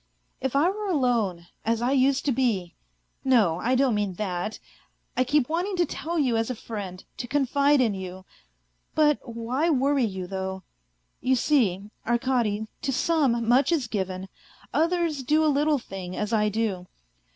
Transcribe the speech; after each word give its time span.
"If 0.41 0.55
I 0.55 0.67
were 0.67 0.87
alone, 0.89 1.45
as 1.63 1.79
I 1.79 1.91
used 1.91 2.25
to 2.25 2.31
be.... 2.31 2.73
No! 3.23 3.59
I 3.59 3.75
don't 3.75 3.93
mean 3.93 4.15
that. 4.15 4.57
I 5.15 5.23
keep 5.23 5.47
wanting 5.47 5.75
to 5.77 5.85
tell 5.85 6.17
you 6.17 6.35
as 6.37 6.49
a 6.49 6.55
friend, 6.55 7.03
to 7.17 7.27
confide 7.27 7.79
in 7.79 7.93
you.... 7.93 8.25
But 8.95 9.19
why 9.21 9.69
worry 9.69 10.03
you, 10.05 10.25
though?... 10.25 10.63
You 11.21 11.35
see, 11.35 11.91
Arkady, 12.03 12.65
to 12.81 12.91
some 12.91 13.47
much 13.47 13.71
is 13.71 13.85
given, 13.87 14.27
others 14.73 15.21
do 15.21 15.45
a 15.45 15.45
little 15.45 15.77
thing 15.77 16.15
as 16.17 16.33
I 16.33 16.49
do. 16.49 16.87